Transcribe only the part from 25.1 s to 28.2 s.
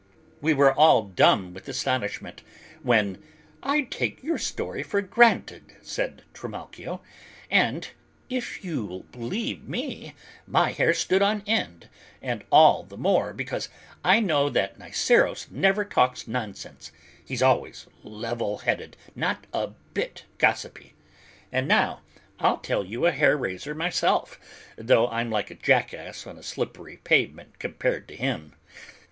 like a jackass on a slippery pavement compared to